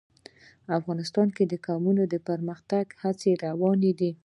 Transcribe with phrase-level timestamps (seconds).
[0.79, 4.11] افغانستان کې د قومونه د پرمختګ هڅې روانې دي.